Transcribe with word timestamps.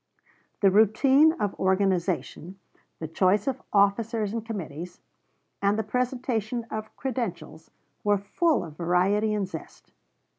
The 0.61 0.71
routine 0.71 1.33
of 1.33 1.53
organization, 1.59 2.57
the 2.97 3.07
choice 3.07 3.45
of 3.45 3.61
officers 3.71 4.33
and 4.33 4.43
committees, 4.43 4.99
and 5.61 5.77
the 5.77 5.83
presentation 5.83 6.63
of 6.71 6.95
credentials 6.97 7.69
were 8.03 8.17
full 8.17 8.65
of 8.65 8.75
variety 8.77 9.31
and 9.35 9.47
zest. 9.47 9.91